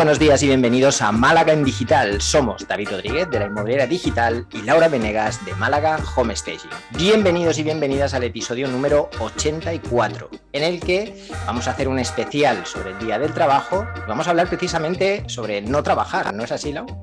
buenos 0.00 0.18
días 0.18 0.42
y 0.42 0.46
bienvenidos 0.46 1.02
a 1.02 1.12
Málaga 1.12 1.52
en 1.52 1.62
Digital. 1.62 2.22
Somos 2.22 2.66
David 2.66 2.88
Rodríguez 2.88 3.28
de 3.28 3.38
la 3.38 3.44
Inmobiliaria 3.44 3.86
Digital 3.86 4.46
y 4.50 4.62
Laura 4.62 4.88
Venegas 4.88 5.44
de 5.44 5.54
Málaga 5.56 5.98
Home 6.16 6.34
Staging. 6.34 6.70
Bienvenidos 6.96 7.58
y 7.58 7.64
bienvenidas 7.64 8.14
al 8.14 8.24
episodio 8.24 8.66
número 8.66 9.10
84, 9.18 10.30
en 10.54 10.62
el 10.62 10.80
que 10.80 11.28
vamos 11.44 11.68
a 11.68 11.72
hacer 11.72 11.86
un 11.86 11.98
especial 11.98 12.64
sobre 12.64 12.92
el 12.92 12.98
Día 12.98 13.18
del 13.18 13.34
Trabajo 13.34 13.86
y 13.94 14.08
vamos 14.08 14.26
a 14.26 14.30
hablar 14.30 14.48
precisamente 14.48 15.22
sobre 15.28 15.60
no 15.60 15.82
trabajar, 15.82 16.32
¿no 16.32 16.44
es 16.44 16.52
así, 16.52 16.72
Laura? 16.72 16.96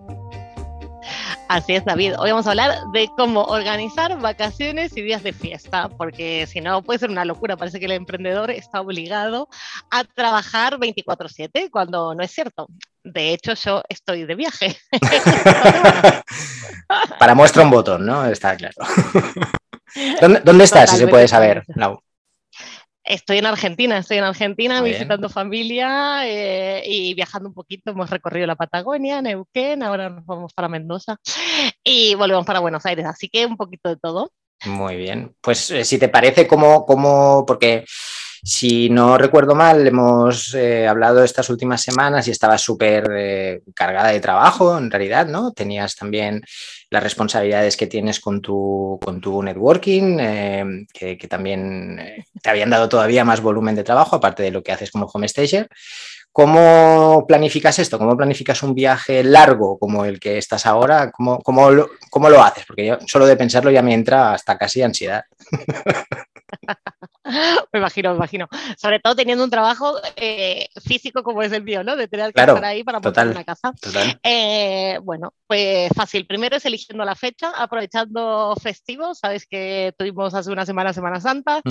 Así 1.49 1.75
es, 1.75 1.85
David. 1.85 2.13
Hoy 2.19 2.31
vamos 2.31 2.45
a 2.45 2.49
hablar 2.49 2.73
de 2.91 3.09
cómo 3.15 3.43
organizar 3.43 4.19
vacaciones 4.19 4.95
y 4.97 5.01
días 5.01 5.23
de 5.23 5.31
fiesta, 5.31 5.87
porque 5.87 6.45
si 6.45 6.59
no 6.59 6.81
puede 6.83 6.99
ser 6.99 7.09
una 7.09 7.23
locura. 7.23 7.55
Parece 7.55 7.79
que 7.79 7.85
el 7.85 7.91
emprendedor 7.91 8.51
está 8.51 8.81
obligado 8.81 9.47
a 9.89 10.03
trabajar 10.03 10.77
24/7 10.77 11.69
cuando 11.71 12.13
no 12.13 12.23
es 12.23 12.31
cierto. 12.31 12.67
De 13.03 13.33
hecho, 13.33 13.53
yo 13.53 13.81
estoy 13.87 14.25
de 14.25 14.35
viaje. 14.35 14.77
Para 17.19 17.33
muestra 17.33 17.63
un 17.63 17.71
botón, 17.71 18.05
¿no? 18.05 18.25
Está 18.25 18.57
claro. 18.57 18.75
¿Dónde, 20.43 20.63
estás, 20.65 20.89
si 20.91 20.97
se 20.97 21.07
puede 21.07 21.29
saber, 21.29 21.63
Lau? 21.75 22.01
Estoy 23.07 23.37
en 23.37 23.45
Argentina, 23.45 23.97
estoy 23.97 24.17
en 24.17 24.25
Argentina 24.25 24.81
visitando 24.81 25.29
familia 25.29 26.27
eh, 26.27 26.83
y 26.85 27.13
viajando 27.13 27.47
un 27.47 27.55
poquito. 27.55 27.91
Hemos 27.91 28.09
recorrido 28.09 28.45
la 28.45 28.57
Patagonia, 28.57 29.21
Neuquén, 29.21 29.81
ahora 29.81 30.09
nos 30.09 30.25
vamos 30.25 30.53
para 30.53 30.67
Mendoza 30.67 31.15
y 31.81 32.15
volvemos 32.15 32.45
para 32.45 32.59
Buenos 32.59 32.85
Aires, 32.85 33.05
así 33.05 33.29
que 33.29 33.45
un 33.45 33.55
poquito 33.55 33.87
de 33.87 33.95
todo. 33.95 34.33
Muy 34.65 34.97
bien, 34.97 35.33
pues 35.39 35.71
eh, 35.71 35.85
si 35.85 35.97
te 35.97 36.09
parece, 36.09 36.47
como, 36.47 36.85
como, 36.85 37.45
porque 37.45 37.85
si 38.47 38.89
no 38.89 39.17
recuerdo 39.17 39.55
mal, 39.55 39.85
hemos 39.85 40.53
eh, 40.55 40.87
hablado 40.87 41.23
estas 41.23 41.49
últimas 41.49 41.81
semanas 41.81 42.27
y 42.27 42.31
estabas 42.31 42.61
súper 42.61 43.61
cargada 43.75 44.09
de 44.09 44.21
trabajo, 44.21 44.77
en 44.77 44.89
realidad, 44.89 45.27
¿no? 45.27 45.51
Tenías 45.51 45.95
también 45.95 46.43
las 46.89 47.03
responsabilidades 47.03 47.75
que 47.75 47.87
tienes 47.87 48.19
con 48.19 48.41
tu, 48.41 48.99
con 49.03 49.19
tu 49.19 49.43
networking, 49.43 50.17
eh, 50.19 50.85
que, 50.93 51.17
también 51.27 51.99
eh, 51.99 52.25
te 52.41 52.49
habían 52.49 52.69
dado 52.69 52.87
todavía 52.87 53.25
más 53.25 53.41
volumen 53.41 53.75
de 53.75 53.83
trabajo, 53.83 54.15
aparte 54.15 54.43
de 54.43 54.51
lo 54.51 54.63
que 54.63 54.71
haces 54.71 54.91
como 54.91 55.07
home 55.07 55.27
stager. 55.27 55.67
¿Cómo 56.31 57.25
planificas 57.27 57.79
esto? 57.79 57.97
¿Cómo 57.97 58.15
planificas 58.15 58.63
un 58.63 58.75
viaje 58.75 59.23
largo 59.23 59.77
como 59.79 60.05
el 60.05 60.19
que 60.19 60.37
estás 60.37 60.65
ahora? 60.65 61.11
¿Cómo, 61.11 61.39
cómo, 61.39 61.71
lo, 61.71 61.89
cómo 62.09 62.29
lo 62.29 62.43
haces? 62.43 62.63
Porque 62.65 62.85
yo 62.85 62.97
solo 63.07 63.25
de 63.25 63.35
pensarlo 63.35 63.71
ya 63.71 63.81
me 63.81 63.93
entra 63.93 64.33
hasta 64.33 64.57
casi 64.57 64.83
ansiedad. 64.83 65.23
me 67.73 67.79
imagino, 67.79 68.11
me 68.11 68.15
imagino. 68.17 68.47
Sobre 68.77 68.99
todo 68.99 69.15
teniendo 69.15 69.43
un 69.43 69.49
trabajo 69.49 69.95
eh, 70.15 70.67
físico 70.83 71.23
como 71.23 71.43
es 71.43 71.51
el 71.51 71.63
mío, 71.63 71.83
¿no? 71.83 71.95
De 71.95 72.07
tener 72.07 72.33
que 72.33 72.39
estar 72.39 72.65
ahí 72.65 72.83
para 72.83 72.99
montar 72.99 73.27
una 73.27 73.43
casa. 73.43 73.73
Eh, 74.23 74.99
bueno, 75.03 75.33
pues 75.45 75.89
fácil. 75.95 76.25
Primero 76.25 76.57
es 76.57 76.65
eligiendo 76.65 77.03
la 77.05 77.15
fecha, 77.15 77.51
aprovechando 77.55 78.55
festivos. 78.61 79.19
Sabes 79.19 79.45
que 79.45 79.93
tuvimos 79.97 80.33
hace 80.33 80.51
una 80.51 80.65
semana 80.65 80.93
Semana 80.93 81.19
Santa. 81.19 81.61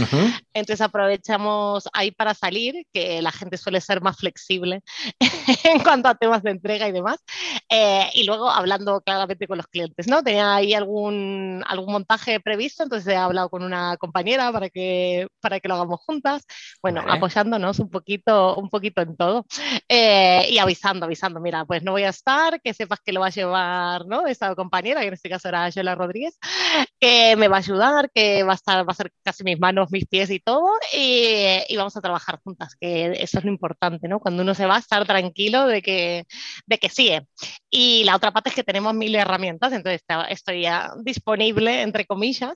Entonces 0.52 0.80
aprovechamos 0.80 1.88
ahí 1.92 2.10
para 2.10 2.34
salir, 2.34 2.86
que 2.92 3.22
la 3.22 3.32
gente 3.32 3.56
suele 3.56 3.80
ser 3.80 4.00
más 4.00 4.16
flexible 4.16 4.82
en 5.64 5.80
cuanto 5.80 6.08
a 6.08 6.14
temas 6.14 6.42
de 6.42 6.50
entrega 6.50 6.88
y 6.88 6.92
demás. 6.92 7.18
Eh, 7.70 8.08
y 8.14 8.24
luego 8.24 8.50
hablando 8.50 9.00
claramente 9.00 9.46
con 9.46 9.56
los 9.56 9.66
clientes, 9.66 10.06
¿no? 10.06 10.22
Tenía 10.22 10.54
ahí 10.54 10.74
algún, 10.74 11.64
algún 11.66 11.92
montaje 11.92 12.40
previsto, 12.40 12.82
entonces 12.82 13.12
he 13.12 13.16
hablado 13.16 13.48
con 13.48 13.62
una 13.62 13.96
compañera 13.96 14.52
para 14.52 14.70
que 14.70 15.26
para 15.46 15.60
que 15.60 15.68
lo 15.68 15.74
hagamos 15.74 16.00
juntas, 16.00 16.44
bueno, 16.82 17.04
apoyándonos 17.08 17.78
un 17.78 17.88
poquito, 17.88 18.56
un 18.56 18.68
poquito 18.68 19.00
en 19.00 19.16
todo 19.16 19.46
eh, 19.88 20.44
y 20.50 20.58
avisando, 20.58 21.06
avisando, 21.06 21.38
mira, 21.38 21.64
pues 21.64 21.84
no 21.84 21.92
voy 21.92 22.02
a 22.02 22.08
estar, 22.08 22.60
que 22.60 22.74
sepas 22.74 22.98
que 22.98 23.12
lo 23.12 23.20
va 23.20 23.28
a 23.28 23.30
llevar, 23.30 24.06
¿no? 24.06 24.26
Esta 24.26 24.52
compañera, 24.56 25.02
que 25.02 25.06
en 25.06 25.14
este 25.14 25.30
caso 25.30 25.46
era 25.48 25.68
Yola 25.68 25.94
Rodríguez, 25.94 26.36
que 26.98 27.36
me 27.36 27.46
va 27.46 27.56
a 27.56 27.60
ayudar, 27.60 28.10
que 28.12 28.42
va 28.42 28.52
a 28.52 28.54
estar, 28.56 28.88
va 28.88 28.90
a 28.90 28.96
ser 28.96 29.12
casi 29.22 29.44
mis 29.44 29.60
manos, 29.60 29.92
mis 29.92 30.06
pies 30.06 30.30
y 30.30 30.40
todo, 30.40 30.68
y, 30.92 31.60
y 31.68 31.76
vamos 31.76 31.96
a 31.96 32.00
trabajar 32.00 32.40
juntas, 32.42 32.74
que 32.74 33.12
eso 33.20 33.38
es 33.38 33.44
lo 33.44 33.52
importante, 33.52 34.08
¿no? 34.08 34.18
Cuando 34.18 34.42
uno 34.42 34.52
se 34.52 34.66
va 34.66 34.74
a 34.74 34.80
estar 34.80 35.06
tranquilo 35.06 35.68
de 35.68 35.80
que, 35.80 36.26
de 36.66 36.78
que 36.78 36.88
sigue. 36.88 37.24
Y 37.70 38.02
la 38.02 38.16
otra 38.16 38.32
parte 38.32 38.48
es 38.48 38.56
que 38.56 38.64
tenemos 38.64 38.94
mil 38.94 39.14
herramientas, 39.14 39.72
entonces 39.72 40.02
estoy 40.28 40.62
ya 40.62 40.90
disponible, 41.04 41.82
entre 41.82 42.04
comillas, 42.04 42.54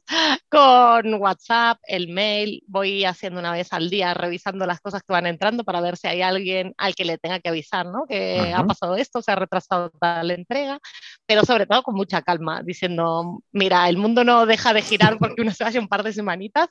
con 0.49 1.15
WhatsApp, 1.15 1.79
el 1.87 2.09
mail, 2.09 2.63
voy 2.67 2.80
haciendo 3.05 3.41
una 3.41 3.53
vez 3.53 3.73
al 3.73 3.91
día, 3.91 4.15
revisando 4.15 4.67
las 4.67 4.81
cosas 4.81 5.03
que 5.03 5.13
van 5.13 5.27
entrando 5.27 5.65
para 5.65 5.81
ver 5.81 5.97
si 5.97 6.09
hay 6.09 6.23
alguien 6.23 6.75
al 6.79 6.95
que 6.95 7.05
le 7.05 7.19
tenga 7.19 7.41
que 7.41 7.49
avisar, 7.49 7.87
¿no? 7.87 8.07
Que 8.09 8.53
ha 8.55 8.65
pasado 8.65 8.97
esto, 8.97 9.23
se 9.23 9.33
ha 9.33 9.37
retrasado 9.37 9.91
la 10.01 10.35
entrega, 10.35 10.79
pero 11.27 11.45
sobre 11.45 11.67
todo 11.67 11.83
con 11.83 11.95
mucha 11.95 12.23
calma, 12.23 12.63
diciendo, 12.63 13.43
mira, 13.53 13.89
el 13.89 13.97
mundo 13.97 14.25
no 14.25 14.47
deja 14.47 14.73
de 14.73 14.83
girar 14.83 15.19
porque 15.19 15.43
uno 15.43 15.53
se 15.53 15.65
vaya 15.65 15.81
un 15.81 15.89
par 15.89 16.03
de 16.03 16.13
semanitas, 16.13 16.69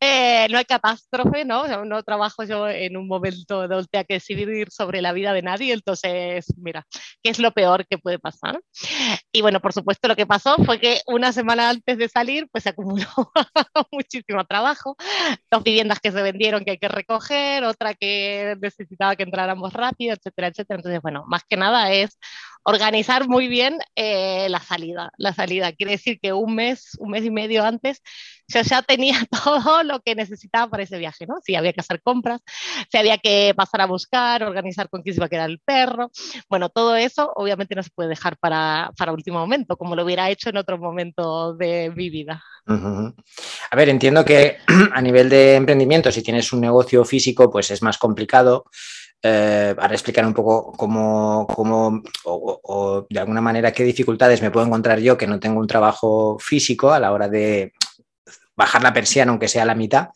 eh, 0.00 0.46
no 0.50 0.58
hay 0.58 0.64
catástrofe, 0.64 1.44
¿no? 1.44 1.84
no 1.84 2.02
trabajo 2.02 2.44
yo 2.44 2.68
en 2.68 2.96
un 2.96 3.08
momento 3.08 3.68
donde 3.68 3.86
tenga 3.90 4.04
que 4.04 4.14
decidir 4.14 4.70
sobre 4.70 5.00
la 5.00 5.12
vida 5.12 5.32
de 5.32 5.42
nadie, 5.42 5.72
entonces, 5.72 6.46
mira, 6.56 6.84
¿qué 7.22 7.30
es 7.30 7.38
lo 7.38 7.52
peor 7.52 7.86
que 7.86 7.98
puede 7.98 8.18
pasar? 8.18 8.60
Y 9.32 9.42
bueno, 9.42 9.60
por 9.60 9.72
supuesto, 9.72 10.08
lo 10.08 10.16
que 10.16 10.26
pasó 10.26 10.56
fue 10.64 10.78
que 10.78 11.00
una 11.06 11.32
semana 11.32 11.70
antes 11.70 11.98
de 11.98 12.08
salir, 12.08 12.48
pues 12.50 12.64
se 12.64 12.70
acumuló 12.70 13.06
muchísimo 13.92 14.44
trabajo, 14.44 14.96
dos 15.50 15.62
viviendas 15.64 16.00
que 16.00 16.12
se 16.12 16.22
vendieron 16.22 16.64
que 16.64 16.72
hay 16.72 16.78
que 16.78 16.88
recoger, 16.88 17.64
otra 17.64 17.94
que 17.94 18.56
necesitaba 18.60 19.16
que 19.16 19.22
entráramos 19.24 19.72
rápido, 19.72 20.14
etcétera, 20.14 20.48
etcétera. 20.48 20.78
Entonces, 20.78 21.00
bueno, 21.02 21.24
más 21.26 21.42
que 21.48 21.56
nada 21.56 21.92
es 21.92 22.18
organizar 22.66 23.28
muy 23.28 23.46
bien 23.46 23.78
eh, 23.94 24.48
la 24.50 24.58
salida. 24.58 25.12
La 25.18 25.32
salida 25.32 25.72
quiere 25.72 25.92
decir 25.92 26.18
que 26.20 26.32
un 26.32 26.56
mes, 26.56 26.96
un 26.98 27.10
mes 27.10 27.24
y 27.24 27.30
medio 27.30 27.64
antes, 27.64 28.02
yo 28.48 28.60
ya 28.62 28.82
tenía 28.82 29.14
todo 29.44 29.84
lo 29.84 30.00
que 30.00 30.16
necesitaba 30.16 30.68
para 30.68 30.82
ese 30.82 30.98
viaje, 30.98 31.26
¿no? 31.28 31.36
Si 31.44 31.54
había 31.54 31.72
que 31.72 31.80
hacer 31.80 32.02
compras, 32.02 32.40
si 32.90 32.98
había 32.98 33.18
que 33.18 33.54
pasar 33.56 33.82
a 33.82 33.86
buscar, 33.86 34.42
organizar 34.42 34.88
con 34.88 35.02
quién 35.02 35.14
se 35.14 35.20
iba 35.20 35.26
a 35.26 35.30
quedar 35.30 35.48
el 35.48 35.60
perro. 35.60 36.10
Bueno, 36.48 36.68
todo 36.68 36.96
eso 36.96 37.32
obviamente 37.36 37.76
no 37.76 37.84
se 37.84 37.90
puede 37.90 38.08
dejar 38.08 38.36
para, 38.36 38.90
para 38.98 39.12
último 39.12 39.38
momento, 39.38 39.76
como 39.76 39.94
lo 39.94 40.02
hubiera 40.02 40.28
hecho 40.28 40.50
en 40.50 40.56
otro 40.56 40.76
momento 40.76 41.54
de 41.54 41.92
mi 41.94 42.10
vida. 42.10 42.42
A 42.66 43.76
ver, 43.76 43.88
entiendo 43.88 44.24
que 44.24 44.56
a 44.92 45.00
nivel 45.00 45.28
de 45.28 45.54
emprendimiento, 45.54 46.10
si 46.10 46.22
tienes 46.22 46.52
un 46.52 46.60
negocio 46.60 47.04
físico, 47.04 47.48
pues 47.48 47.70
es 47.70 47.80
más 47.80 47.96
complicado. 47.96 48.64
Eh, 49.22 49.74
para 49.76 49.94
explicar 49.94 50.26
un 50.26 50.34
poco 50.34 50.72
cómo, 50.72 51.46
cómo 51.48 52.02
o, 52.24 53.06
de 53.08 53.18
alguna 53.18 53.40
manera 53.40 53.72
qué 53.72 53.82
dificultades 53.82 54.42
me 54.42 54.50
puedo 54.50 54.66
encontrar 54.66 55.00
yo 55.00 55.16
que 55.16 55.26
no 55.26 55.40
tengo 55.40 55.58
un 55.58 55.66
trabajo 55.66 56.38
físico 56.38 56.92
a 56.92 57.00
la 57.00 57.12
hora 57.12 57.28
de 57.28 57.72
bajar 58.54 58.82
la 58.82 58.92
persiana, 58.92 59.30
aunque 59.30 59.48
sea 59.48 59.64
la 59.64 59.74
mitad. 59.74 60.08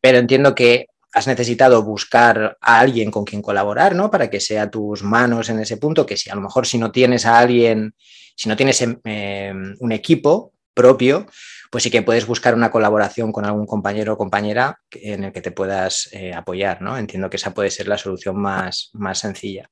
Pero 0.00 0.18
entiendo 0.18 0.54
que 0.54 0.86
has 1.12 1.26
necesitado 1.28 1.82
buscar 1.84 2.58
a 2.60 2.80
alguien 2.80 3.10
con 3.10 3.24
quien 3.24 3.40
colaborar, 3.40 3.94
¿no? 3.94 4.10
Para 4.10 4.28
que 4.28 4.40
sea 4.40 4.68
tus 4.68 5.02
manos 5.02 5.48
en 5.48 5.60
ese 5.60 5.76
punto, 5.76 6.04
que 6.04 6.16
si 6.16 6.28
a 6.28 6.34
lo 6.34 6.40
mejor 6.40 6.66
si 6.66 6.76
no 6.76 6.90
tienes 6.90 7.24
a 7.26 7.38
alguien, 7.38 7.94
si 8.34 8.48
no 8.48 8.56
tienes 8.56 8.82
em, 8.82 9.76
un 9.78 9.92
equipo 9.92 10.52
propio, 10.74 11.26
pues 11.74 11.82
sí 11.82 11.90
que 11.90 12.02
puedes 12.02 12.24
buscar 12.24 12.54
una 12.54 12.70
colaboración 12.70 13.32
con 13.32 13.44
algún 13.44 13.66
compañero 13.66 14.12
o 14.12 14.16
compañera 14.16 14.78
en 14.92 15.24
el 15.24 15.32
que 15.32 15.40
te 15.40 15.50
puedas 15.50 16.08
eh, 16.12 16.32
apoyar, 16.32 16.80
¿no? 16.80 16.96
Entiendo 16.96 17.28
que 17.28 17.36
esa 17.36 17.52
puede 17.52 17.68
ser 17.68 17.88
la 17.88 17.98
solución 17.98 18.40
más, 18.40 18.90
más 18.92 19.18
sencilla. 19.18 19.68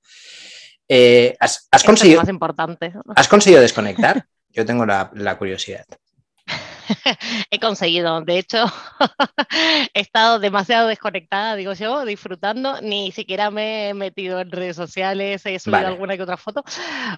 Eh, 0.88 1.36
¿has, 1.38 1.68
conseguido, 1.86 2.18
más 2.18 2.28
importante. 2.28 2.92
¿Has 3.14 3.28
conseguido 3.28 3.62
desconectar? 3.62 4.26
Yo 4.48 4.66
tengo 4.66 4.84
la 4.84 5.38
curiosidad. 5.38 5.84
he 7.50 7.58
conseguido. 7.58 8.20
De 8.22 8.38
hecho, 8.38 8.64
he 9.94 10.00
estado 10.00 10.38
demasiado 10.38 10.88
desconectada, 10.88 11.56
digo 11.56 11.72
yo, 11.72 12.04
disfrutando. 12.04 12.80
Ni 12.80 13.12
siquiera 13.12 13.50
me 13.50 13.90
he 13.90 13.94
metido 13.94 14.40
en 14.40 14.50
redes 14.50 14.76
sociales, 14.76 15.44
he 15.46 15.58
subido 15.58 15.86
alguna 15.86 16.16
que 16.16 16.22
otra 16.22 16.36
foto, 16.36 16.64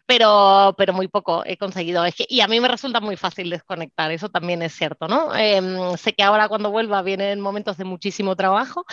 pero, 0.06 0.75
pero 0.76 0.93
muy 0.93 1.08
poco 1.08 1.43
he 1.46 1.56
conseguido. 1.56 2.05
Es 2.05 2.14
que, 2.14 2.26
y 2.28 2.40
a 2.40 2.49
mí 2.49 2.61
me 2.61 2.69
resulta 2.69 3.00
muy 3.00 3.16
fácil 3.16 3.50
desconectar, 3.50 4.11
eso 4.11 4.28
también 4.28 4.62
es 4.62 4.75
cierto, 4.75 5.08
¿no? 5.08 5.34
Em, 5.34 5.96
sé 5.96 6.12
que 6.12 6.22
ahora 6.22 6.49
cuando 6.49 6.70
vuelva 6.70 7.02
vienen 7.02 7.40
momentos 7.40 7.76
de 7.76 7.84
muchísimo 7.84 8.37
trabajo, 8.37 8.84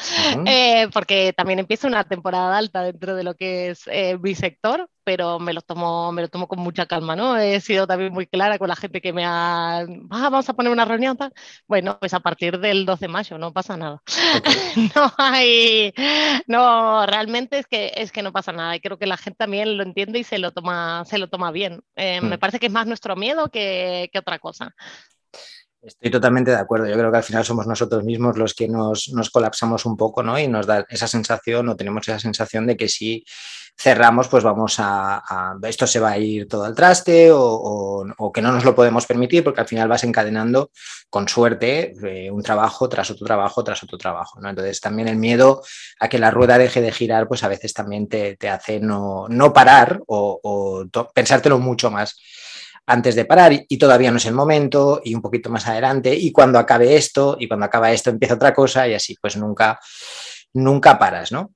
eh, 0.46 0.88
porque 0.94 1.34
también 1.34 1.60
empieza 1.60 1.88
una 1.88 2.04
temporada 2.04 2.58
alta 2.58 2.84
dentro 2.84 3.16
de 3.16 3.24
lo 3.24 3.36
que 3.36 3.72
es 3.72 3.84
eh, 3.88 4.18
mi 4.22 4.36
sector, 4.36 4.90
pero 5.04 5.40
me 5.40 5.54
lo 5.54 5.62
tomo, 5.62 6.12
me 6.12 6.22
lo 6.24 6.28
tomo 6.30 6.48
con 6.48 6.60
mucha 6.60 6.86
calma, 6.86 7.16
¿no? 7.16 7.38
He 7.38 7.60
sido 7.62 7.88
también 7.88 8.14
muy 8.14 8.28
clara 8.28 8.58
con 8.58 8.68
la 8.68 8.76
gente 8.76 9.02
que 9.02 9.14
me 9.14 9.26
ha, 9.26 9.80
ah, 9.80 9.86
vamos 10.10 10.50
a 10.50 10.54
poner 10.54 10.72
una 10.72 10.86
reunión, 10.86 11.18
bueno, 11.68 11.98
pues 12.00 12.14
a 12.14 12.20
partir 12.20 12.60
del 12.60 12.86
12 12.86 13.06
de 13.06 13.08
mayo 13.08 13.38
no 13.38 13.54
pasa 13.54 13.78
nada. 13.78 14.02
no 14.96 15.14
hay, 15.18 15.94
no, 16.48 17.06
realmente 17.06 17.60
es 17.60 17.68
que, 17.68 17.92
es 17.96 18.12
que 18.12 18.22
no 18.22 18.32
pasa 18.32 18.52
nada 18.52 18.76
y 18.76 18.80
creo 18.80 18.98
que 18.98 19.06
la 19.06 19.18
gente 19.18 19.38
también 19.38 19.78
lo 19.78 19.84
entiende 19.84 20.20
y 20.20 20.24
se 20.24 20.38
lo 20.38 20.52
toma, 20.52 21.04
se 21.06 21.18
lo 21.18 21.30
toma 21.30 21.52
bien. 21.52 21.82
Eh, 21.96 22.22
me 22.22 22.38
mm. 22.38 22.40
parece 22.40 22.60
que 22.60 22.68
es 22.68 22.72
más 22.72 22.88
nuestro 22.88 23.16
miedo 23.16 23.50
que, 23.50 24.10
que 24.12 24.20
otra 24.20 24.40
cosa. 24.40 24.76
Estoy 25.82 26.12
totalmente 26.12 26.52
de 26.52 26.58
acuerdo. 26.58 26.88
Yo 26.88 26.94
creo 26.96 27.12
que 27.12 27.18
al 27.18 27.24
final 27.24 27.44
somos 27.44 27.66
nosotros 27.66 28.04
mismos 28.04 28.38
los 28.38 28.54
que 28.54 28.68
nos, 28.68 29.10
colapsamos 29.32 29.86
un 29.86 29.98
poco, 29.98 30.22
¿no? 30.22 30.38
Y 30.38 30.48
nos 30.48 30.68
da 30.68 30.86
esa 30.90 31.08
sensación 31.08 31.68
o 31.70 31.76
tenemos 31.76 32.08
esa 32.08 32.20
sensación 32.20 32.68
de 32.68 32.78
que 32.78 32.88
si 32.88 33.26
cerramos, 33.76 34.28
pues 34.28 34.44
vamos 34.44 34.76
a, 34.78 35.24
esto 35.64 35.88
se 35.88 36.00
va 36.00 36.12
a 36.12 36.18
ir 36.20 36.48
todo 36.48 36.66
al 36.66 36.76
traste 36.76 37.30
o, 37.34 38.32
que 38.32 38.44
no 38.44 38.52
nos 38.52 38.64
lo 38.64 38.76
podemos 38.76 39.08
permitir 39.08 39.44
porque 39.44 39.62
al 39.62 39.68
final 39.68 39.88
vas 39.88 40.04
encadenando 40.04 40.70
con 41.10 41.28
suerte 41.28 41.96
eh, 42.04 42.30
un 42.30 42.44
trabajo 42.44 42.88
tras 42.88 43.10
otro 43.10 43.26
trabajo 43.26 43.64
tras 43.64 43.82
otro 43.82 43.98
trabajo, 43.98 44.40
¿no? 44.40 44.50
Entonces 44.50 44.80
también 44.82 45.08
el 45.08 45.18
miedo 45.18 45.64
a 46.00 46.10
que 46.10 46.20
la 46.20 46.30
rueda 46.30 46.60
deje 46.60 46.82
de 46.82 46.92
girar, 46.92 47.28
pues 47.28 47.44
a 47.44 47.48
veces 47.48 47.74
también 47.74 48.08
te, 48.08 48.38
hace 48.48 48.80
no, 48.80 49.28
parar 49.52 50.00
o, 50.06 50.40
o 50.44 50.86
pensártelo 51.12 51.58
mucho 51.58 51.90
más 51.90 52.22
antes 52.86 53.16
de 53.16 53.26
parar 53.26 53.54
y, 53.68 53.78
todavía 53.78 54.12
no 54.12 54.18
es 54.18 54.26
el 54.26 54.34
momento 54.34 55.02
y 55.04 55.16
un 55.16 55.22
poquito 55.22 55.50
más 55.50 55.68
adelante 55.68 56.16
y 56.16 56.32
cuando 56.32 56.60
acabe 56.60 56.96
esto 56.96 57.38
y 57.40 57.48
cuando 57.48 57.66
acaba 57.66 57.92
esto 57.92 58.10
empieza 58.10 58.36
otra 58.36 58.54
cosa 58.54 58.88
y 58.88 58.94
así 58.94 59.16
pues 59.22 59.38
nunca, 59.38 59.80
nunca 60.54 60.98
paras, 60.98 61.32
¿no? 61.32 61.52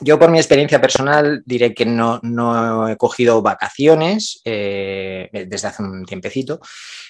Yo 0.00 0.18
por 0.18 0.30
mi 0.30 0.38
experiencia 0.38 0.78
personal 0.78 1.42
diré 1.46 1.72
que 1.72 1.86
no, 1.86 2.20
no 2.22 2.86
he 2.86 2.98
cogido 2.98 3.40
vacaciones 3.40 4.42
eh, 4.44 5.30
desde 5.48 5.68
hace 5.68 5.82
un 5.82 6.04
tiempecito, 6.04 6.60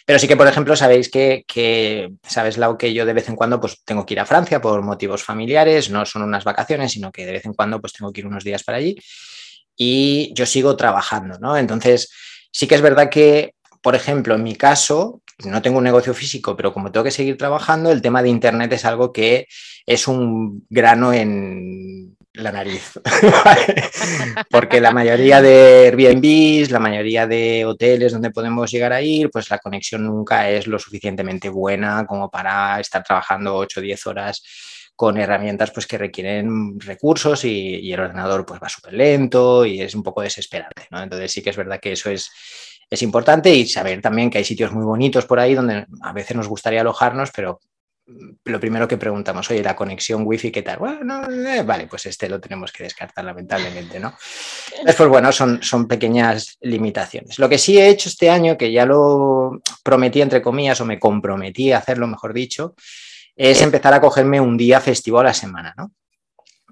pero 0.04 0.20
sí 0.20 0.28
que, 0.28 0.36
por 0.36 0.46
ejemplo, 0.46 0.76
sabéis 0.76 1.10
que, 1.10 1.44
que, 1.48 2.12
sabes, 2.22 2.58
Lau, 2.58 2.78
que 2.78 2.94
yo 2.94 3.04
de 3.04 3.12
vez 3.12 3.28
en 3.28 3.34
cuando 3.34 3.60
pues 3.60 3.82
tengo 3.84 4.06
que 4.06 4.14
ir 4.14 4.20
a 4.20 4.24
Francia 4.24 4.60
por 4.60 4.82
motivos 4.82 5.24
familiares, 5.24 5.90
no 5.90 6.06
son 6.06 6.22
unas 6.22 6.44
vacaciones, 6.44 6.92
sino 6.92 7.10
que 7.10 7.26
de 7.26 7.32
vez 7.32 7.44
en 7.44 7.54
cuando 7.54 7.80
pues 7.80 7.92
tengo 7.92 8.12
que 8.12 8.20
ir 8.20 8.26
unos 8.28 8.44
días 8.44 8.62
para 8.62 8.78
allí 8.78 8.96
y 9.76 10.32
yo 10.34 10.46
sigo 10.46 10.76
trabajando, 10.76 11.38
¿no? 11.38 11.56
Entonces, 11.56 12.10
Sí 12.56 12.66
que 12.66 12.74
es 12.74 12.80
verdad 12.80 13.10
que, 13.10 13.54
por 13.82 13.94
ejemplo, 13.94 14.34
en 14.34 14.42
mi 14.42 14.56
caso, 14.56 15.20
no 15.44 15.60
tengo 15.60 15.76
un 15.76 15.84
negocio 15.84 16.14
físico, 16.14 16.56
pero 16.56 16.72
como 16.72 16.90
tengo 16.90 17.04
que 17.04 17.10
seguir 17.10 17.36
trabajando, 17.36 17.92
el 17.92 18.00
tema 18.00 18.22
de 18.22 18.30
Internet 18.30 18.72
es 18.72 18.86
algo 18.86 19.12
que 19.12 19.46
es 19.84 20.08
un 20.08 20.64
grano 20.70 21.12
en 21.12 22.16
la 22.32 22.52
nariz. 22.52 22.98
Porque 24.50 24.80
la 24.80 24.90
mayoría 24.90 25.42
de 25.42 25.92
Airbnbs, 25.92 26.70
la 26.70 26.78
mayoría 26.78 27.26
de 27.26 27.66
hoteles 27.66 28.12
donde 28.12 28.30
podemos 28.30 28.70
llegar 28.70 28.94
a 28.94 29.02
ir, 29.02 29.28
pues 29.30 29.50
la 29.50 29.58
conexión 29.58 30.06
nunca 30.06 30.48
es 30.48 30.66
lo 30.66 30.78
suficientemente 30.78 31.50
buena 31.50 32.06
como 32.06 32.30
para 32.30 32.80
estar 32.80 33.02
trabajando 33.02 33.54
8 33.54 33.80
o 33.80 33.82
10 33.82 34.06
horas 34.06 34.42
con 34.96 35.18
herramientas 35.18 35.70
pues, 35.70 35.86
que 35.86 35.98
requieren 35.98 36.80
recursos 36.80 37.44
y, 37.44 37.92
el 37.92 38.00
ordenador 38.00 38.46
pues, 38.46 38.60
va 38.60 38.68
súper 38.68 38.94
lento 38.94 39.64
y 39.66 39.82
es 39.82 39.94
un 39.94 40.02
poco 40.02 40.22
desesperante. 40.22 40.88
¿no? 40.90 41.02
Entonces 41.02 41.30
sí 41.30 41.42
que 41.42 41.50
es 41.50 41.56
verdad 41.56 41.78
que 41.78 41.92
eso 41.92 42.10
es, 42.10 42.30
es 42.88 43.02
importante 43.02 43.54
y 43.54 43.66
saber 43.66 44.00
también 44.00 44.30
que 44.30 44.38
hay 44.38 44.44
sitios 44.44 44.72
muy 44.72 44.84
bonitos 44.84 45.26
por 45.26 45.38
ahí 45.38 45.54
donde 45.54 45.86
a 46.00 46.12
veces 46.12 46.34
nos 46.36 46.48
gustaría 46.48 46.80
alojarnos, 46.80 47.30
pero 47.30 47.60
lo 48.44 48.60
primero 48.60 48.86
que 48.86 48.96
preguntamos, 48.96 49.50
oye, 49.50 49.62
la 49.62 49.74
conexión 49.74 50.22
wifi, 50.24 50.52
¿qué 50.52 50.62
tal? 50.62 50.78
Bueno, 50.78 51.28
eh, 51.28 51.62
vale, 51.62 51.88
pues 51.88 52.06
este 52.06 52.28
lo 52.28 52.40
tenemos 52.40 52.70
que 52.70 52.84
descartar, 52.84 53.24
lamentablemente, 53.24 53.98
¿no? 53.98 54.14
Después, 54.84 55.08
bueno, 55.08 55.32
son, 55.32 55.60
son 55.60 55.88
pequeñas 55.88 56.56
limitaciones. 56.60 57.40
Lo 57.40 57.48
que 57.48 57.58
sí 57.58 57.78
he 57.78 57.88
hecho 57.88 58.08
este 58.08 58.30
año, 58.30 58.56
que 58.56 58.70
ya 58.70 58.86
lo 58.86 59.60
prometí, 59.82 60.22
entre 60.22 60.40
comillas, 60.40 60.80
o 60.80 60.84
me 60.84 61.00
comprometí 61.00 61.72
a 61.72 61.78
hacerlo, 61.78 62.06
mejor 62.06 62.32
dicho, 62.32 62.76
es 63.36 63.60
empezar 63.62 63.92
a 63.94 64.00
cogerme 64.00 64.40
un 64.40 64.56
día 64.56 64.80
festivo 64.80 65.20
a 65.20 65.24
la 65.24 65.34
semana, 65.34 65.74
¿no? 65.76 65.92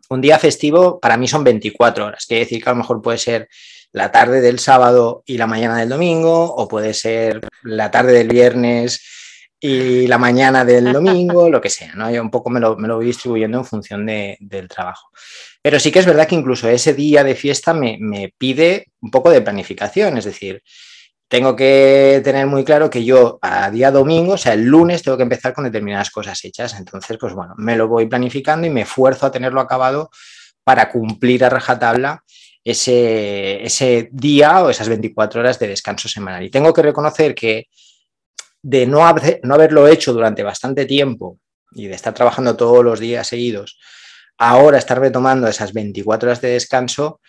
Un 0.08 0.20
día 0.20 0.38
festivo 0.38 0.98
para 0.98 1.16
mí 1.16 1.28
son 1.28 1.44
24 1.44 2.06
horas, 2.06 2.26
quiere 2.26 2.44
decir 2.44 2.62
que 2.62 2.70
a 2.70 2.72
lo 2.72 2.78
mejor 2.78 3.00
puede 3.00 3.18
ser 3.18 3.48
la 3.92 4.10
tarde 4.10 4.40
del 4.40 4.58
sábado 4.58 5.22
y 5.24 5.38
la 5.38 5.46
mañana 5.46 5.78
del 5.78 5.88
domingo, 5.88 6.52
o 6.54 6.66
puede 6.66 6.94
ser 6.94 7.40
la 7.62 7.90
tarde 7.90 8.12
del 8.12 8.28
viernes 8.28 9.00
y 9.60 10.06
la 10.08 10.18
mañana 10.18 10.64
del 10.64 10.92
domingo, 10.92 11.48
lo 11.50 11.60
que 11.60 11.70
sea, 11.70 11.94
¿no? 11.94 12.10
Yo 12.10 12.20
un 12.20 12.30
poco 12.30 12.50
me 12.50 12.60
lo, 12.60 12.76
voy 12.76 13.06
distribuyendo 13.06 13.58
en 13.58 13.64
función 13.64 14.04
del 14.04 14.68
trabajo. 14.68 15.10
Pero 15.62 15.78
sí 15.78 15.92
que 15.92 16.00
es 16.00 16.06
verdad 16.06 16.26
que 16.26 16.34
incluso 16.34 16.68
ese 16.68 16.92
día 16.92 17.22
de 17.22 17.34
fiesta 17.34 17.72
me, 17.72 17.96
me 18.00 18.34
pide 18.36 18.88
un 19.00 19.10
poco 19.10 19.30
de 19.30 19.40
planificación, 19.40 20.18
es 20.18 20.24
decir, 20.24 20.62
tengo 21.28 21.56
que 21.56 22.20
tener 22.22 22.46
muy 22.46 22.64
claro 22.64 22.90
que 22.90 23.04
yo 23.04 23.38
a 23.42 23.70
día 23.70 23.90
domingo, 23.90 24.34
o 24.34 24.38
sea, 24.38 24.52
el 24.52 24.64
lunes, 24.64 25.02
tengo 25.02 25.16
que 25.16 25.22
empezar 25.22 25.52
con 25.52 25.64
determinadas 25.64 26.10
cosas 26.10 26.44
hechas. 26.44 26.78
Entonces, 26.78 27.16
pues 27.18 27.32
bueno, 27.32 27.54
me 27.56 27.76
lo 27.76 27.88
voy 27.88 28.06
planificando 28.06 28.66
y 28.66 28.70
me 28.70 28.82
esfuerzo 28.82 29.26
a 29.26 29.32
tenerlo 29.32 29.60
acabado 29.60 30.10
para 30.62 30.90
cumplir 30.90 31.44
a 31.44 31.50
rajatabla 31.50 32.22
ese, 32.62 33.64
ese 33.64 34.08
día 34.12 34.62
o 34.62 34.70
esas 34.70 34.88
24 34.88 35.40
horas 35.40 35.58
de 35.58 35.68
descanso 35.68 36.08
semanal. 36.08 36.42
Y 36.42 36.50
tengo 36.50 36.72
que 36.72 36.82
reconocer 36.82 37.34
que 37.34 37.66
de 38.64 38.86
no, 38.86 39.04
haberlo 39.06 39.86
hecho 39.86 40.14
durante 40.14 40.42
bastante 40.42 40.86
tiempo 40.86 41.38
y 41.72 41.86
de 41.86 41.94
estar 41.94 42.14
trabajando 42.14 42.56
todos 42.56 42.82
los 42.82 42.98
días 42.98 43.26
seguidos, 43.26 43.78
ahora 44.38 44.78
estar 44.78 44.98
retomando 44.98 45.46
esas 45.46 45.74
24 45.74 46.28
horas 46.28 46.40
de 46.40 46.48
descanso, 46.48 47.20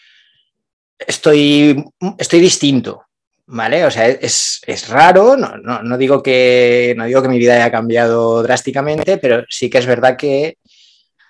estoy, 0.97 1.83
estoy 2.17 2.39
distinto. 2.39 3.04
¿Vale? 3.47 3.85
O 3.85 3.91
sea, 3.91 4.07
es, 4.07 4.87
raro, 4.89 5.35
no, 5.37 5.97
digo 5.97 6.21
que, 6.23 6.93
no 6.97 7.05
digo 7.05 7.21
que 7.21 7.27
mi 7.27 7.37
vida 7.37 7.55
haya 7.55 7.71
cambiado 7.71 8.41
drásticamente, 8.43 9.17
pero 9.17 9.43
sí 9.49 9.69
que 9.69 9.77
es 9.77 9.85
verdad 9.85 10.17
que 10.17 10.57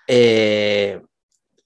eh, 0.07 0.99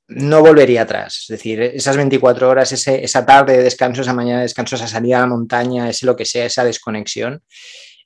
no 0.07 0.41
volvería 0.41 0.83
atrás. 0.83 1.21
Es 1.21 1.27
decir, 1.27 1.61
esas 1.61 1.97
24 1.97 2.49
horas, 2.49 2.71
esa 2.71 3.25
tarde 3.25 3.57
de 3.57 3.63
descanso, 3.63 4.01
esa 4.01 4.13
mañana 4.13 4.39
de 4.39 4.43
descanso, 4.43 4.75
esa 4.75 4.87
salida 4.87 5.17
a 5.17 5.21
la 5.21 5.27
montaña, 5.27 5.89
ese 5.89 6.05
lo 6.05 6.15
que 6.15 6.25
sea, 6.25 6.45
esa 6.45 6.63
desconexión, 6.63 7.43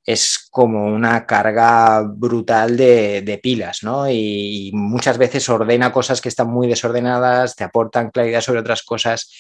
es 0.06 0.48
como 0.52 0.86
una 0.86 1.26
carga 1.26 2.02
brutal 2.06 2.76
de, 2.76 3.40
pilas, 3.42 3.84
¿no? 3.84 4.10
Y, 4.10 4.68
y, 4.68 4.72
muchas 4.74 5.18
veces 5.18 5.48
ordena 5.48 5.94
cosas 5.94 6.20
que 6.20 6.28
están 6.28 6.50
muy 6.50 6.68
desordenadas, 6.68 7.56
te 7.56 7.64
aportan 7.64 8.12
claridad 8.12 8.42
sobre 8.42 8.60
otras 8.60 8.84
cosas 8.84 9.32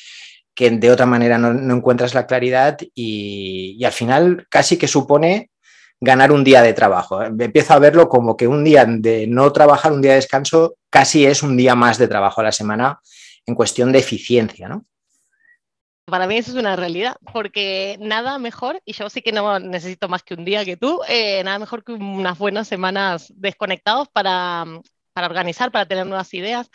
que 0.55 0.69
de 0.69 0.91
otra 0.91 1.05
manera 1.05 1.37
no, 1.37 1.73
encuentras 1.73 2.13
la 2.13 2.27
claridad 2.27 2.77
y, 2.93 3.83
al 3.83 3.91
final 3.91 4.45
casi 4.49 4.77
que 4.77 4.87
supone 4.87 5.51
ganar 5.99 6.31
un 6.31 6.43
día 6.43 6.61
de 6.61 6.73
trabajo. 6.73 7.23
Empiezo 7.23 7.73
a 7.73 7.79
verlo 7.79 8.09
como 8.09 8.35
que 8.35 8.47
un 8.47 8.63
día 8.63 8.85
de 8.85 9.25
no 9.27 9.51
trabajar, 9.51 9.91
un 9.91 10.01
día 10.01 10.11
de 10.11 10.17
descanso, 10.17 10.75
casi 10.89 11.25
es 11.25 11.43
un 11.43 11.55
día 11.55 11.75
más 11.75 11.97
de 11.97 12.07
trabajo 12.07 12.41
a 12.41 12.45
la 12.45 12.51
semana 12.51 12.99
en 13.45 13.55
cuestión 13.55 13.91
de 13.91 13.99
eficiencia, 13.99 14.67
¿no? 14.67 14.85
Para 16.05 16.27
mí 16.27 16.37
eso 16.37 16.51
es 16.51 16.57
una 16.57 16.75
realidad, 16.75 17.15
porque 17.31 17.97
nada 18.01 18.37
mejor, 18.37 18.81
y 18.83 18.91
yo 18.91 19.09
sí 19.09 19.21
que 19.21 19.31
no 19.31 19.57
necesito 19.59 20.09
más 20.09 20.21
que 20.21 20.33
un 20.33 20.43
día 20.43 20.65
que 20.65 20.75
tú, 20.75 20.99
eh, 21.07 21.41
nada 21.45 21.59
mejor 21.59 21.85
que 21.85 21.93
unas 21.93 22.37
buenas 22.37 22.67
semanas 22.67 23.31
desconectados 23.37 24.09
para, 24.09 24.65
para 25.13 25.27
organizar, 25.27 25.71
para 25.71 25.85
tener 25.85 26.05
nuevas 26.05 26.33
ideas. 26.33 26.69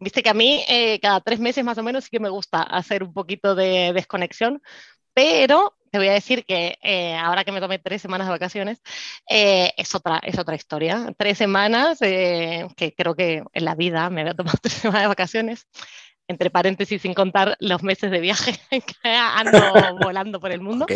Viste 0.00 0.22
que 0.22 0.30
a 0.30 0.34
mí 0.34 0.64
eh, 0.68 1.00
cada 1.00 1.20
tres 1.20 1.40
meses 1.40 1.64
más 1.64 1.78
o 1.78 1.82
menos 1.82 2.04
sí 2.04 2.10
que 2.10 2.20
me 2.20 2.28
gusta 2.28 2.62
hacer 2.62 3.02
un 3.02 3.12
poquito 3.12 3.54
de 3.54 3.92
desconexión, 3.92 4.62
pero 5.12 5.74
te 5.90 5.98
voy 5.98 6.08
a 6.08 6.12
decir 6.12 6.44
que 6.44 6.78
eh, 6.82 7.16
ahora 7.16 7.44
que 7.44 7.50
me 7.50 7.60
tomé 7.60 7.78
tres 7.78 8.02
semanas 8.02 8.28
de 8.28 8.32
vacaciones, 8.32 8.80
eh, 9.28 9.72
es, 9.76 9.94
otra, 9.94 10.20
es 10.22 10.38
otra 10.38 10.54
historia. 10.54 11.12
Tres 11.16 11.38
semanas, 11.38 11.98
que 11.98 12.94
creo 12.96 13.16
que 13.16 13.42
en 13.52 13.64
la 13.64 13.74
vida 13.74 14.08
me 14.10 14.20
había 14.20 14.34
tomado 14.34 14.58
tres 14.62 14.74
semanas 14.74 15.02
de 15.02 15.08
vacaciones, 15.08 15.66
entre 16.28 16.50
paréntesis, 16.50 17.02
sin 17.02 17.14
contar 17.14 17.56
los 17.58 17.82
meses 17.82 18.10
de 18.10 18.20
viaje 18.20 18.52
que 18.70 19.08
ando 19.08 19.58
volando 20.00 20.38
por 20.38 20.52
el 20.52 20.60
mundo. 20.60 20.86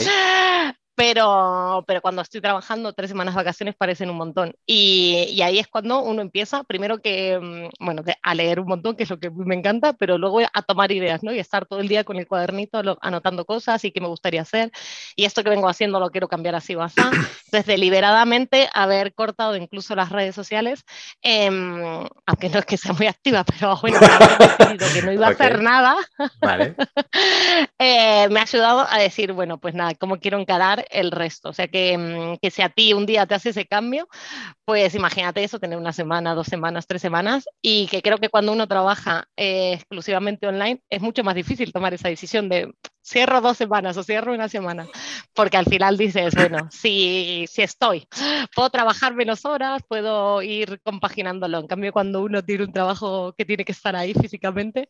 Pero, 0.95 1.85
pero 1.87 2.03
cuando 2.03 2.21
estoy 2.23 2.41
trabajando, 2.41 2.93
tres 2.93 3.11
semanas 3.11 3.35
de 3.35 3.41
vacaciones 3.41 3.75
parecen 3.75 4.11
un 4.11 4.17
montón. 4.17 4.55
Y, 4.67 5.27
y 5.31 5.43
ahí 5.43 5.59
es 5.59 5.67
cuando 5.67 6.01
uno 6.03 6.21
empieza, 6.21 6.65
primero 6.65 6.99
que, 6.99 7.39
mm, 7.39 7.85
bueno, 7.85 8.03
a 8.23 8.35
leer 8.35 8.61
un 8.61 8.67
montón, 8.67 8.95
que 8.95 9.05
es 9.05 9.11
lo 9.11 9.19
que 9.19 9.31
me 9.31 9.55
encanta, 9.55 9.95
pero 9.95 10.19
luego 10.19 10.41
a 10.53 10.63
tomar 10.63 10.93
ideas, 10.93 11.23
¿no? 11.23 11.33
Y 11.33 11.39
estar 11.39 11.67
todo 11.67 11.81
el 11.81 11.89
día 11.89 12.05
con 12.05 12.19
el 12.19 12.27
cuadernito 12.27 12.83
anotando 13.01 13.45
cosas 13.45 13.85
y 13.85 13.93
qué 13.93 14.01
me 14.01 14.09
gustaría 14.09 14.43
hacer. 14.43 14.71
Y 15.17 15.25
esto 15.25 15.43
que 15.43 15.51
vengo 15.51 15.69
haciendo 15.69 15.99
lo 15.99 16.11
quiero 16.11 16.29
cambiar 16.29 16.55
así 16.55 16.75
o 16.75 16.83
así. 16.83 17.01
Entonces, 17.01 17.67
deliberadamente 17.67 18.69
haber 18.75 19.15
cortado 19.15 19.57
incluso 19.57 19.95
las 19.95 20.11
redes 20.11 20.35
sociales, 20.35 20.85
eh, 21.23 21.47
aunque 22.27 22.49
no 22.49 22.59
es 22.59 22.67
que 22.67 22.77
sea 22.77 22.93
muy 22.93 23.07
activa, 23.07 23.45
pero 23.45 23.77
bueno, 23.83 23.99
que 23.99 25.03
no 25.03 25.13
iba 25.13 25.27
a 25.27 25.31
hacer 25.31 25.63
nada, 25.63 25.97
vale. 26.41 26.75
eh, 27.79 28.29
me 28.29 28.41
ha 28.41 28.43
ayudado 28.43 28.87
a 28.89 28.99
decir, 28.99 29.33
bueno, 29.33 29.59
pues 29.59 29.75
nada, 29.75 29.95
¿cómo 29.95 30.19
quiero 30.19 30.39
encarar 30.39 30.82
el 30.91 31.11
resto. 31.11 31.51
O 31.51 31.53
sea, 31.53 31.69
que, 31.69 31.97
mm, 31.99 32.39
que 32.41 32.51
si 32.51 32.63
a 32.63 32.69
ti 32.69 32.93
un 32.93 33.07
día 33.07 33.27
te 33.27 33.35
hace 33.35 33.51
ese 33.51 33.67
cambio, 33.67 34.09
pues 34.65 34.95
imagínate 34.95 35.45
eso, 35.45 35.59
tener 35.59 35.79
una 35.79 35.93
semana, 35.93 36.35
dos 36.35 36.47
semanas, 36.47 36.87
tres 36.87 37.03
semanas, 37.03 37.45
y 37.61 37.87
que 37.89 38.03
creo 38.03 38.19
que 38.19 38.29
cuando 38.29 38.53
uno 38.53 38.67
trabaja 38.67 39.29
eh, 39.37 39.75
exclusivamente 39.75 40.47
online 40.47 40.83
es 40.91 41.01
mucho 41.01 41.25
más 41.25 41.35
difícil 41.35 41.73
tomar 41.73 41.95
esa 41.95 42.09
decisión 42.09 42.49
de 42.49 42.73
cierro 43.03 43.41
dos 43.41 43.57
semanas 43.57 43.97
o 43.97 44.03
cierro 44.03 44.33
una 44.33 44.49
semana, 44.49 44.87
porque 45.35 45.57
al 45.57 45.67
final 45.67 45.97
dices, 45.97 46.35
bueno, 46.35 46.69
si, 46.71 47.47
si 47.51 47.63
estoy, 47.63 48.07
puedo 48.55 48.71
trabajar 48.71 49.15
menos 49.15 49.45
horas, 49.45 49.83
puedo 49.89 50.43
ir 50.43 50.81
compaginándolo. 50.83 51.59
En 51.59 51.67
cambio, 51.67 51.93
cuando 51.93 52.23
uno 52.23 52.43
tiene 52.43 52.65
un 52.65 52.73
trabajo 52.73 53.35
que 53.37 53.45
tiene 53.45 53.65
que 53.65 53.73
estar 53.73 53.97
ahí 53.97 54.15
físicamente, 54.15 54.89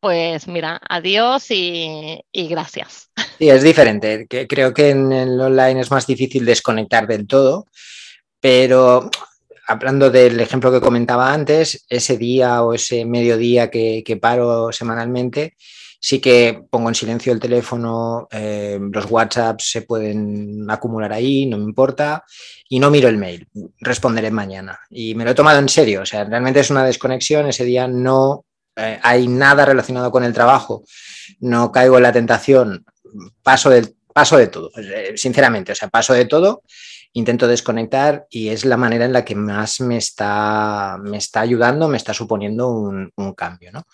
pues 0.00 0.46
mira, 0.46 0.80
adiós 0.88 1.50
y, 1.50 2.20
y 2.30 2.48
gracias. 2.48 3.10
Sí, 3.38 3.48
es 3.48 3.62
diferente. 3.62 4.26
Creo 4.28 4.72
que 4.72 4.90
en 4.90 5.12
el 5.12 5.40
online 5.40 5.80
es 5.80 5.90
más 5.90 6.06
difícil 6.06 6.44
desconectar 6.44 7.06
del 7.06 7.26
todo 7.26 7.66
Pero 8.40 9.10
hablando 9.66 10.10
del 10.10 10.40
ejemplo 10.40 10.70
que 10.70 10.80
comentaba 10.80 11.32
antes, 11.32 11.84
ese 11.88 12.16
día 12.16 12.62
o 12.62 12.74
ese 12.74 13.04
mediodía 13.04 13.70
que, 13.70 14.02
que 14.04 14.16
paro 14.16 14.72
semanalmente, 14.72 15.54
sí 16.04 16.20
que 16.20 16.62
pongo 16.68 16.90
en 16.90 16.94
silencio 16.94 17.32
el 17.32 17.40
teléfono, 17.40 18.28
eh, 18.30 18.78
los 18.78 19.10
WhatsApps 19.10 19.70
se 19.70 19.80
pueden 19.80 20.70
acumular 20.70 21.10
ahí, 21.14 21.46
no 21.46 21.56
me 21.56 21.64
importa, 21.64 22.22
y 22.68 22.78
no 22.78 22.90
miro 22.90 23.08
el 23.08 23.16
mail, 23.16 23.48
responderé 23.78 24.30
mañana. 24.30 24.78
Y 24.90 25.14
me 25.14 25.24
lo 25.24 25.30
he 25.30 25.34
tomado 25.34 25.58
en 25.60 25.68
serio, 25.70 26.02
o 26.02 26.06
sea, 26.06 26.24
realmente 26.24 26.60
es 26.60 26.68
una 26.68 26.84
desconexión, 26.84 27.46
ese 27.46 27.64
día 27.64 27.88
no 27.88 28.44
eh, 28.76 29.00
hay 29.02 29.28
nada 29.28 29.64
relacionado 29.64 30.10
con 30.10 30.24
el 30.24 30.34
trabajo, 30.34 30.84
no 31.40 31.72
caigo 31.72 31.96
en 31.96 32.02
la 32.02 32.12
tentación, 32.12 32.84
paso, 33.42 33.70
del, 33.70 33.94
paso 34.12 34.36
de 34.36 34.48
todo, 34.48 34.72
eh, 34.76 35.14
sinceramente, 35.16 35.72
o 35.72 35.74
sea, 35.74 35.88
paso 35.88 36.12
de 36.12 36.26
todo 36.26 36.64
intento 37.14 37.46
desconectar 37.46 38.26
y 38.28 38.48
es 38.48 38.64
la 38.64 38.76
manera 38.76 39.04
en 39.04 39.12
la 39.12 39.24
que 39.24 39.34
más 39.34 39.80
me 39.80 39.96
está, 39.96 40.98
me 41.00 41.16
está 41.16 41.40
ayudando, 41.40 41.88
me 41.88 41.96
está 41.96 42.12
suponiendo 42.12 42.68
un, 42.70 43.34
cambio. 43.36 43.72
¿no? 43.72 43.86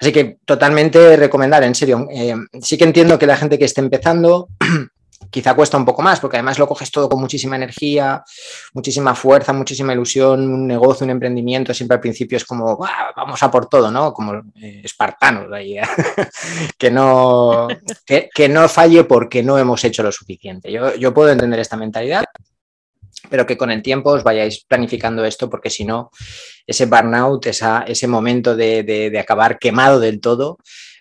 Así 0.00 0.12
que 0.12 0.38
totalmente 0.44 1.16
recomendar, 1.16 1.62
en 1.62 1.74
serio. 1.74 2.06
Eh, 2.10 2.34
sí 2.60 2.76
que 2.76 2.84
entiendo 2.84 3.18
que 3.18 3.26
la 3.26 3.36
gente 3.36 3.58
que 3.58 3.64
esté 3.64 3.80
empezando 3.80 4.48
quizá 5.30 5.54
cuesta 5.54 5.76
un 5.76 5.84
poco 5.84 6.02
más, 6.02 6.18
porque 6.18 6.36
además 6.36 6.58
lo 6.58 6.66
coges 6.66 6.90
todo 6.90 7.08
con 7.08 7.20
muchísima 7.20 7.54
energía, 7.56 8.24
muchísima 8.72 9.14
fuerza, 9.14 9.52
muchísima 9.52 9.92
ilusión, 9.92 10.48
un 10.48 10.66
negocio, 10.66 11.04
un 11.04 11.10
emprendimiento, 11.10 11.72
siempre 11.72 11.96
al 11.96 12.00
principio 12.00 12.36
es 12.36 12.44
como, 12.44 12.76
vamos 13.16 13.42
a 13.42 13.50
por 13.50 13.66
todo, 13.66 13.90
¿no? 13.90 14.12
Como 14.12 14.34
eh, 14.60 14.80
espartanos 14.84 15.52
ahí, 15.52 15.76
que, 16.78 16.90
no, 16.90 17.68
que, 18.04 18.48
no 18.48 18.68
falle 18.68 19.04
porque 19.04 19.44
no 19.44 19.58
hemos 19.58 19.84
hecho 19.84 20.02
lo 20.02 20.10
suficiente. 20.10 20.72
Yo, 20.72 20.94
yo 20.96 21.14
puedo 21.14 21.30
entender 21.30 21.60
esta 21.60 21.76
mentalidad, 21.76 22.24
pero 23.34 23.46
que 23.46 23.56
con 23.56 23.72
el 23.72 23.82
tiempo 23.82 24.10
os 24.10 24.22
vayáis 24.22 24.62
planificando 24.62 25.24
esto, 25.24 25.50
porque 25.50 25.68
si 25.68 25.84
no, 25.84 26.12
ese 26.64 26.86
burnout, 26.86 27.44
ese 27.46 28.06
momento 28.06 28.54
de, 28.54 29.12
acabar 29.20 29.58
quemado 29.58 29.98
del 29.98 30.20
todo, 30.20 30.58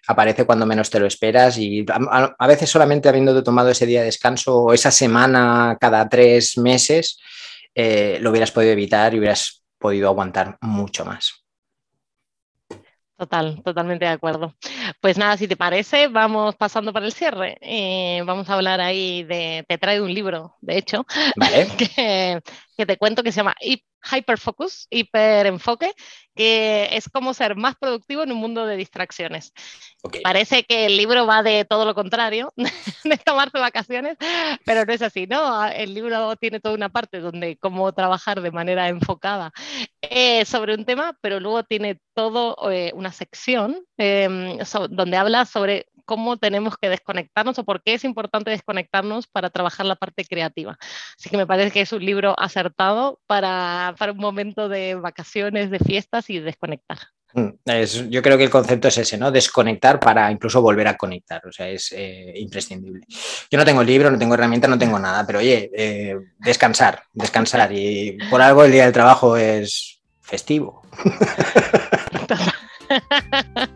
aparece 0.08 0.44
cuando 0.44 0.66
menos 0.66 0.90
te 0.90 1.00
lo 1.00 1.06
esperas 1.06 1.60
y 1.60 1.86
a, 1.88 2.48
veces 2.48 2.72
solamente 2.72 3.08
habiendo 3.08 3.44
tomado 3.44 3.70
ese 3.70 3.86
día 3.86 4.00
de 4.00 4.08
descanso 4.08 4.64
o 4.64 4.74
esa 4.74 4.90
semana 4.90 5.78
cada 5.80 6.10
tres 6.10 6.58
meses, 6.58 7.20
eh, 7.76 8.18
lo 8.20 8.32
hubieras 8.32 8.50
podido 8.50 8.72
evitar 8.72 9.14
y 9.14 9.20
hubieras 9.20 9.62
podido 9.78 10.08
aguantar 10.08 10.58
mucho 10.60 11.06
más. 11.06 11.46
Total, 13.16 13.62
totalmente 13.64 14.06
de 14.06 14.12
acuerdo. 14.12 14.56
Pues 15.04 15.18
nada, 15.18 15.36
si 15.36 15.50
te 15.50 15.58
parece, 15.58 16.08
vamos 16.08 16.56
pasando 16.56 16.94
para 16.94 17.06
el 17.06 17.12
cierre. 17.12 17.58
Eh, 17.60 18.24
vamos 18.26 18.50
a 18.50 18.54
hablar 18.54 18.80
ahí 18.80 19.24
de, 19.24 19.66
te 19.68 19.78
traigo 19.78 20.06
un 20.06 20.14
libro, 20.14 20.56
de 20.62 20.78
hecho, 20.78 21.06
que, 21.78 22.42
que, 22.78 22.86
te 22.86 22.98
cuento 22.98 23.22
que 23.22 23.34
se 23.34 23.42
llama 23.42 23.54
Hyperfocus, 24.12 24.88
hiperenfoque, 24.90 25.94
que 26.36 26.90
es 26.92 27.10
como 27.10 27.34
ser 27.34 27.56
más 27.56 27.76
productivo 27.76 28.24
en 28.24 28.32
un 28.32 28.38
mundo 28.38 28.66
de 28.66 28.76
distracciones. 28.76 29.54
Parece 30.24 30.64
que 30.64 30.86
el 30.88 30.98
libro 30.98 31.26
va 31.26 31.44
de 31.44 31.66
todo 31.66 31.86
lo 31.86 31.96
contrario, 31.96 32.54
de 33.04 33.18
tomarse 33.18 33.60
vacaciones, 33.60 34.18
pero 34.66 34.86
no 34.86 34.94
es 34.94 35.02
así, 35.02 35.28
¿no? 35.28 35.66
El 35.68 35.94
libro 35.94 36.36
tiene 36.36 36.60
toda 36.60 36.76
una 36.76 36.90
parte 36.90 37.20
donde 37.20 37.58
cómo 37.58 37.94
trabajar 37.94 38.42
de 38.42 38.52
manera 38.52 38.90
enfocada 38.90 39.52
eh, 40.02 40.46
sobre 40.46 40.76
un 40.76 40.86
tema, 40.86 41.18
pero 41.22 41.40
luego 41.40 41.64
tiene 41.64 42.00
todo 42.14 42.56
eh, 42.72 42.92
una 42.96 43.12
sección 43.12 43.86
em, 43.98 44.58
donde 44.90 45.18
habla 45.18 45.46
sobre 45.46 45.88
cómo 46.14 46.38
tenemos 46.38 46.78
que 46.78 46.90
desconectarnos 46.90 47.58
o 47.58 47.64
por 47.64 47.82
qué 47.82 47.96
es 47.96 48.04
importante 48.04 48.52
desconectarnos 48.52 49.26
para 49.26 49.50
trabajar 49.50 49.88
la 49.88 49.96
parte 49.96 50.24
creativa. 50.24 50.78
Así 51.18 51.28
que 51.28 51.38
me 51.38 51.48
parece 51.48 51.72
que 51.72 51.82
es 51.82 51.92
un 51.92 52.06
libro 52.06 52.36
acertado 52.38 53.20
para, 53.26 53.96
para 53.98 54.12
un 54.12 54.20
momento 54.20 54.70
de 54.70 54.94
vacaciones, 54.94 55.72
de 55.72 55.80
fiestas 55.80 56.30
y 56.30 56.40
desconectar. 56.40 57.00
Mm, 57.34 57.50
yo 58.12 58.22
creo 58.22 58.38
que 58.38 58.44
el 58.44 58.52
concepto 58.52 58.90
es 58.90 58.98
ese, 59.00 59.18
¿no? 59.18 59.32
Desconectar 59.32 60.00
para 60.00 60.32
incluso 60.32 60.62
volver 60.62 60.88
a 60.88 60.98
conectar, 60.98 61.42
o 61.48 61.52
sea, 61.52 61.68
es 61.68 61.92
eh, 61.94 62.32
imprescindible. 62.36 63.08
Yo 63.50 63.58
no 63.58 63.66
tengo 63.66 63.84
libro, 63.84 64.12
no 64.12 64.20
tengo 64.20 64.36
herramienta, 64.36 64.68
no 64.68 64.78
tengo 64.78 65.00
nada, 65.00 65.26
pero 65.26 65.40
oye, 65.40 65.72
eh, 65.76 66.16
descansar, 66.38 67.02
descansar 67.12 67.72
y 67.74 68.20
por 68.30 68.40
algo 68.40 68.64
el 68.64 68.72
día 68.72 68.84
del 68.84 68.94
trabajo 68.94 69.36
es 69.36 70.00
festivo. 70.22 70.84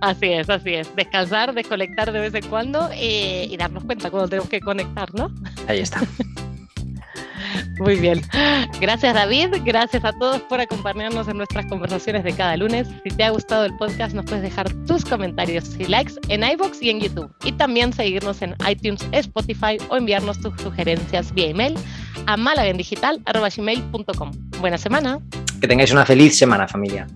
así 0.00 0.26
es, 0.26 0.50
así 0.50 0.74
es. 0.74 0.94
Descansar, 0.96 1.54
desconectar 1.54 2.12
de 2.12 2.20
vez 2.20 2.34
en 2.34 2.46
cuando 2.46 2.88
eh, 2.92 3.46
y 3.50 3.56
darnos 3.56 3.84
cuenta 3.84 4.10
cuando 4.10 4.28
tenemos 4.28 4.48
que 4.48 4.60
conectar, 4.60 5.12
¿no? 5.14 5.32
Ahí 5.66 5.80
está. 5.80 6.00
Muy 7.78 7.96
bien. 7.96 8.20
Gracias 8.80 9.14
David, 9.14 9.48
gracias 9.64 10.04
a 10.04 10.12
todos 10.12 10.40
por 10.42 10.60
acompañarnos 10.60 11.26
en 11.28 11.36
nuestras 11.38 11.66
conversaciones 11.66 12.24
de 12.24 12.32
cada 12.32 12.56
lunes. 12.56 12.88
Si 13.04 13.10
te 13.10 13.24
ha 13.24 13.30
gustado 13.30 13.64
el 13.64 13.74
podcast 13.76 14.14
nos 14.14 14.26
puedes 14.26 14.42
dejar 14.42 14.72
tus 14.86 15.04
comentarios 15.04 15.74
y 15.78 15.84
likes 15.86 16.14
en 16.28 16.44
iBox 16.44 16.82
y 16.82 16.90
en 16.90 17.00
YouTube. 17.00 17.34
Y 17.44 17.52
también 17.52 17.92
seguirnos 17.92 18.42
en 18.42 18.54
iTunes, 18.68 19.06
Spotify 19.12 19.78
o 19.88 19.96
enviarnos 19.96 20.40
tus 20.40 20.60
sugerencias 20.60 21.32
vía 21.34 21.48
email 21.48 21.74
a 22.26 22.36
malagendigital.com. 22.36 24.30
Buena 24.60 24.78
semana. 24.78 25.20
Que 25.60 25.66
tengáis 25.66 25.92
una 25.92 26.04
feliz 26.06 26.36
semana 26.36 26.68
familia. 26.68 27.06